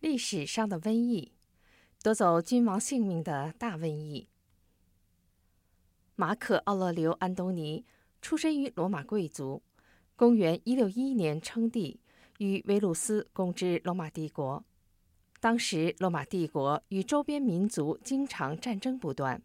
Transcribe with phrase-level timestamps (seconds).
[0.00, 1.32] 历史上的瘟疫，
[2.04, 4.28] 夺走君王性命的大瘟疫。
[6.14, 7.84] 马可·奥勒留·安东尼
[8.22, 9.60] 出身于罗马贵族，
[10.14, 11.98] 公元一六一年称帝，
[12.38, 14.64] 与维鲁斯共治罗马帝国。
[15.40, 19.42] 当时，罗马帝国与周边民族经常战争不断。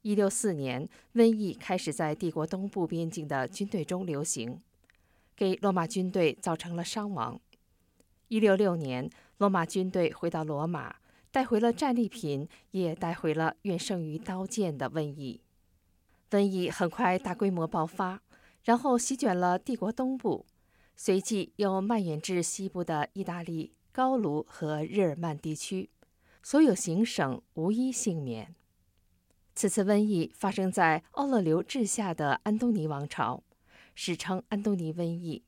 [0.00, 4.62] 一六四年，瘟疫开始在帝国东部边境的军队中流行，
[5.36, 7.38] 给罗马军队造成了伤亡。
[8.28, 9.10] 一六六年。
[9.40, 10.96] 罗马军队回到罗马，
[11.30, 15.40] 带回了战利品，也带回了远胜于刀剑的瘟疫。
[16.30, 18.20] 瘟疫很快大规模爆发，
[18.62, 20.44] 然后席卷了帝国东部，
[20.94, 25.88] 随即又蔓延至西部的意大利、高卢和日耳曼地区，
[26.42, 28.54] 所有行省无一幸免。
[29.54, 33.42] 此次瘟疫发生在奥勒留治下的安东尼王朝，
[33.94, 35.42] 史称安东尼瘟疫。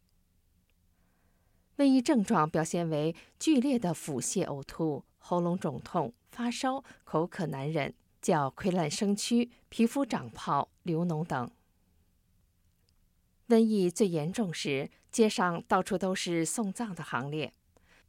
[1.79, 11.51] 瘟疫症状表现为剧烈的腹泻、呕吐、喉咙肿痛、发烧、口渴难忍、脚溃烂生蛆、皮肤长泡、流脓等。
[13.49, 17.53] 瘟疫最严重时，街上到处都是送葬的行列，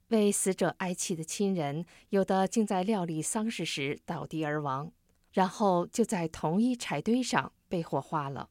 [0.09, 4.91] 为死者哀泣的亲人，有的竟在料理丧事时倒地而亡，
[5.31, 8.49] 然后就在同一柴堆上被火化了。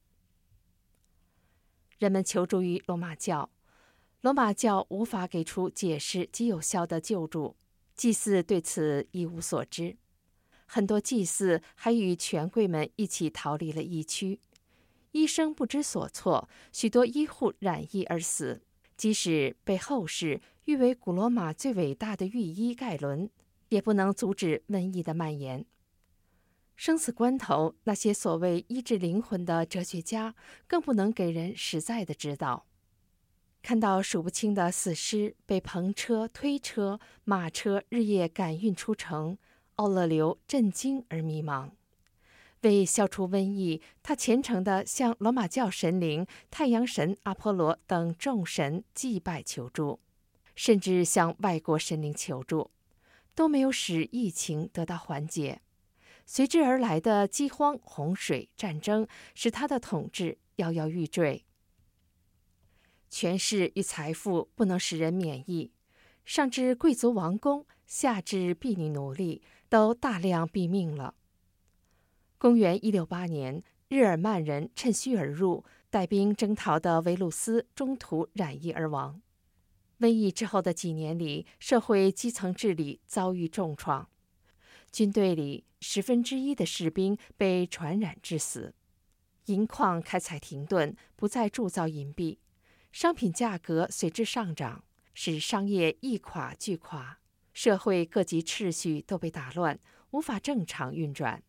[1.98, 3.50] 人们求助于罗马教。
[4.22, 7.56] 罗马教无法给出解释及有效的救助，
[7.96, 9.96] 祭祀对此一无所知。
[10.64, 14.38] 很多祭祀还与权贵们一起逃离了疫区，
[15.10, 18.62] 医生不知所措，许多医护染疫而死。
[18.96, 23.28] 即使被后世誉为古罗马最伟大的御医盖伦，
[23.70, 25.66] 也不能阻止瘟疫的蔓延。
[26.76, 30.36] 生死关头，那些所谓医治灵魂的哲学家，
[30.68, 32.66] 更不能给人实在的指导。
[33.62, 39.38] 看到数不清的死尸被篷车、推车、马车日夜赶运出城，
[39.76, 41.70] 奥勒留震惊而迷茫。
[42.62, 50.00] 为消除瘟疫，他虔诚地向罗马教神灵、太阳神阿波罗等众神祭拜求助，
[50.56, 52.70] 甚至向外国神灵求助，
[53.34, 55.60] 都没有使疫情得到缓解。
[56.26, 61.44] 随之而来的饥荒、洪水、战争，使他的统治摇摇欲坠。
[63.12, 65.70] 权势与财富不能使人免疫，
[66.24, 71.14] 上至贵族王公，下至婢女奴隶，都大量毙命了。
[72.38, 79.20] 公元一六八年，日耳曼人趁虚而入，带兵征讨的维鲁斯中途染疫而亡。
[80.00, 84.08] 瘟疫之后的几年里，社会基层治理遭遇重创，
[84.90, 88.74] 军队里十分之一的士兵被传染致死，
[89.44, 92.38] 银矿开采停顿，不再铸造银币。
[92.92, 97.18] 商品价格随之上涨，使商业一垮俱垮，
[97.54, 99.80] 社会各级秩序都被打乱，
[100.10, 101.42] 无法正常运转。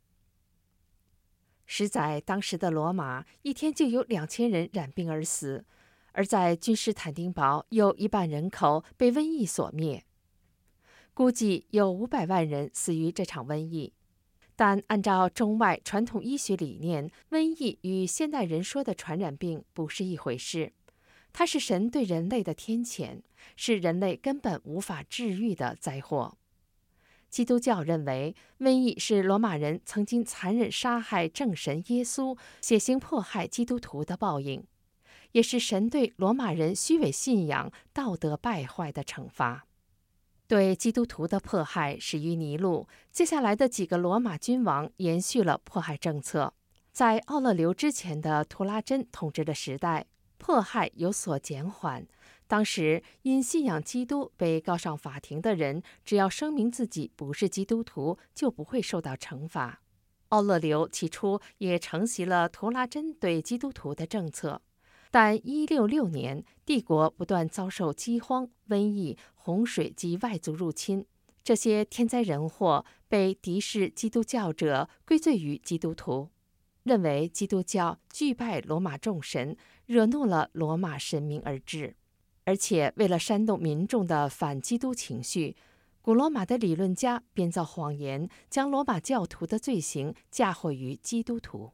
[1.66, 5.66] 实在当时的罗马，一天就有两千人染病而死，
[6.14, 10.06] 而在君士坦丁堡，有一半人口被瘟疫所灭，
[11.14, 13.94] 估计有五百万人死于这场瘟疫。
[14.56, 20.72] 但按照中外传统医学理念，瘟疫与现代人说的传染病不是一回事。
[21.34, 23.22] 它是神对人类的天谴，
[23.56, 26.38] 是人类根本无法治愈的灾祸。
[27.30, 34.64] 基督教认为，瘟疫是罗马人曾经残忍杀害正神耶稣、血腥迫害基督徒的报应，
[35.32, 39.66] 也是神对罗马人虚伪信仰、道德败坏的惩罚。
[40.46, 46.54] 对基督徒的迫害始于尼禄，接下来的几个罗马君王延续了迫害政策。
[46.92, 50.06] 在奥勒留之前的图拉真统治的时代。
[50.44, 52.06] 迫害有所减缓。
[52.48, 59.80] 当时因信仰基督被告上法庭的人，只要声明自己不是基督徒，就不会受到惩罚。
[60.28, 64.62] 奥勒留起初也承袭了图拉真对基督徒的政策，
[65.10, 71.06] 但166年帝国不断遭受饥荒、瘟疫、洪水及外族入侵，
[71.42, 76.30] 这些天灾人祸被敌视基督教者归罪于基督徒。
[76.84, 81.96] 认为基督教拒拜罗马众神，惹怒了罗马神明而至，
[82.44, 85.56] 而且为了煽动民众的反基督情绪，
[86.02, 91.72] 古罗马的理论家编造谎言，将罗马教徒的罪行嫁祸于基督徒。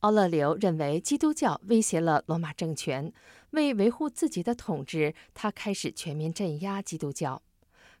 [0.00, 3.12] 奥勒留认为基督教威胁了罗马政权，
[3.50, 7.42] 为维护自己的统治，他开始全面镇压基督教，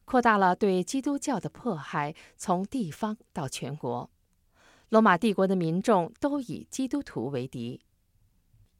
[0.04, 4.08] 扩大了对基督教的迫害，从地方到全国。
[4.90, 7.82] 罗马帝国的民众都以基督徒为敌。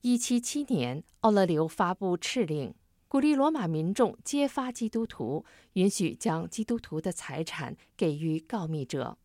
[0.01, 2.75] 一七七年，奥勒留发布敕令，
[3.09, 5.45] 鼓励罗马民众揭发基督徒，
[5.75, 9.19] 允许将基督徒的财产给予告密者。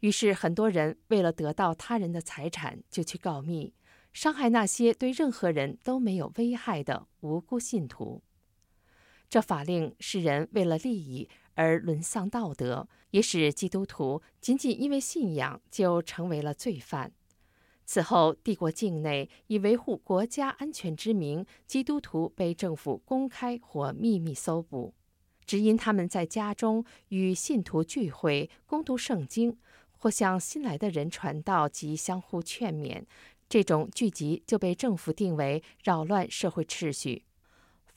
[0.00, 3.74] 于是，很多人为了得到他人的财产，就去告密，
[4.14, 8.22] 伤害那些对任何人都没有危害的无辜信徒。
[9.28, 11.28] 这法令使人为了利益
[11.58, 17.12] 而沦丧道德，也使基督徒仅仅因为信仰就成为了罪犯。
[17.84, 24.94] 此后，帝国境内以维护国家安全之名，基督徒被政府公开或秘密搜捕，
[25.44, 29.58] 只因他们在家中与信徒聚会、攻读圣经，
[29.90, 33.02] 或向新来的人传道及相互劝勉。
[33.48, 37.24] 这种聚集就被政府定为扰乱社会秩序。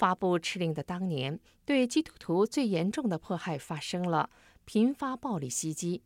[0.01, 4.31] 发布敕令的当年，对基督徒最严重的迫害发生了，
[4.65, 6.01] 频发暴力袭击。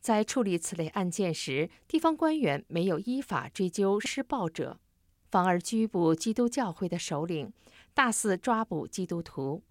[0.00, 4.78] 在处理此类案件时，地方官员没有依法追究施暴者，
[5.30, 7.52] 反而拘捕基督教会的首领，
[7.92, 9.62] 大肆抓捕基督徒。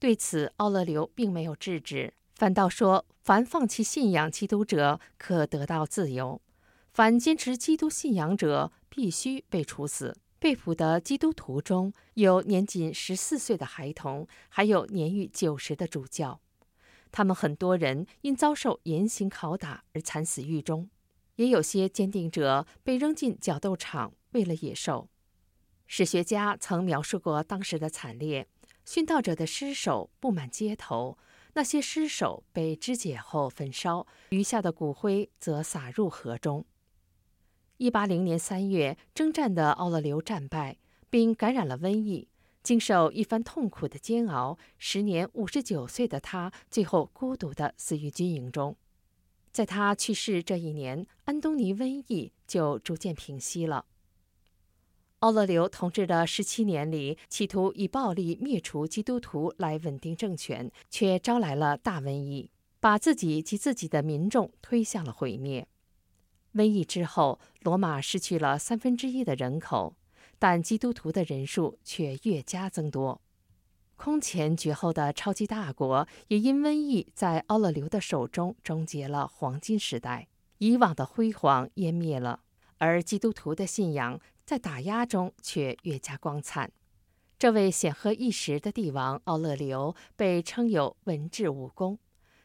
[0.00, 6.42] 对此，奥勒留并没有制止，反倒说：凡放弃信仰基督者可得到自由，
[6.92, 10.16] 凡坚持基督信仰者必须被处死。
[10.42, 16.40] 被捕的基督徒中有年仅十四岁的孩童，还有年逾九十的主教。
[17.12, 20.90] 他们很多人因遭受严刑拷打而惨死狱中，
[21.36, 25.08] 也有些坚定者被扔进角斗场喂了野兽。
[25.86, 28.48] 史学家曾描述过当时的惨烈：
[28.84, 31.16] 殉道者的尸首布满街头，
[31.54, 36.66] 那些尸首被肢解后焚烧，余下的骨灰则撒入河中。
[37.82, 40.76] 一八零年三月，征战的奥勒留战败，
[41.10, 42.28] 并感染了瘟疫。
[42.62, 48.76] 经受一番痛苦的煎熬，时年五十九岁的他最后孤独地死于军营中。
[49.50, 53.86] 在他去世这一年，安东尼瘟疫就逐渐平息了。
[55.18, 65.66] 奥勒留统治的十七年里，企图以暴力灭除基督徒来稳定政权，却招来了大瘟疫，把自己及自己的民众推向了毁灭。
[66.54, 69.94] 瘟疫之后，罗马失去了三分之一的人口。
[70.38, 73.20] 但基督徒的人数却越加增多，
[73.94, 80.26] 空前绝后的超级大国也因瘟疫在奥勒留的手中终结了黄金时代，
[80.58, 82.40] 以往的辉煌湮灭了，
[82.78, 86.72] 而基督徒的信仰在打压中却越加光灿。
[87.38, 92.00] 这位显赫一时的帝王奥勒留被称有文治武功，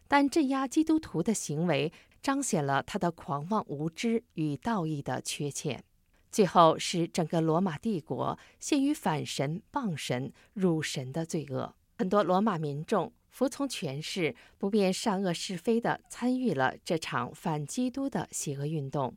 [0.07, 5.83] 但镇压基督徒的行为彰显了他的狂妄无知与道义的缺陷。
[6.31, 11.73] 最后使整个罗马帝国陷于反神、谤神、辱神的罪恶。
[11.97, 19.15] 很多罗马民众服从权势，不辨善恶是非地参与了这场反基督的邪恶运动。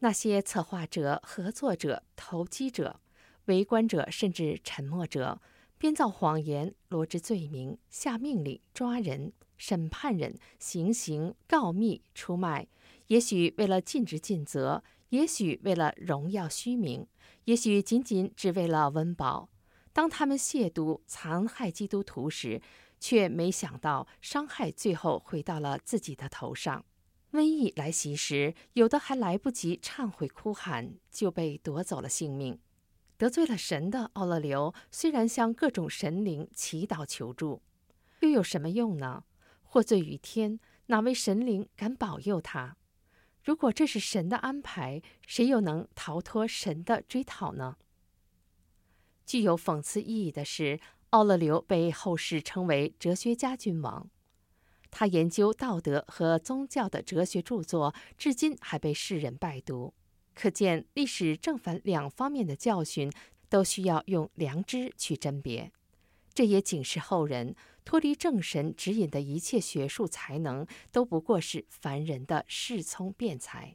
[0.00, 3.00] 那些策划者、合作者、投机者、
[3.46, 5.40] 围观者，甚至沉默者，
[5.78, 12.66] 编造谎言、罗织罪名、下命令、抓人、审判人、行刑、告密、出卖，
[13.08, 14.82] 也许为了尽职尽责。
[15.10, 17.06] 也许为了荣耀虚名，
[17.44, 19.48] 也许仅仅只为了温饱。
[19.94, 22.60] 当他们亵渎、残害基督徒时，
[23.00, 26.84] 却没想到伤害最后回到了自己的头上。
[27.32, 32.58] 瘟疫来袭时，有的还来不及忏悔哭喊，就被夺走了性命。
[33.16, 37.62] 得罪了神的奥勒留，虽然向各种神灵祈祷求助，
[38.20, 39.24] 又有什么用呢？
[39.78, 42.76] 获罪于天，哪位神灵敢保佑他？
[43.44, 47.76] 如果这是神的安排，谁又能逃脱神的追讨呢？
[49.24, 50.80] 具有讽刺意义的是，
[51.10, 54.10] 奥勒留被后世称为哲学家君王。
[54.90, 59.94] 他研究道德和宗教的哲学著作，至今还被世人拜读。
[60.34, 63.12] 可见，历史正反两方面的教训，
[63.48, 65.70] 都需要用良知去甄别。
[66.38, 67.56] 这也警示后人。
[67.84, 73.74] 脱离正神指引的一切学术才能，都不过是凡人的恃聪辩才。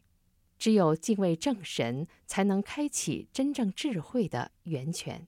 [0.57, 5.27] 只有敬畏正神，才能开启真正智慧的源泉。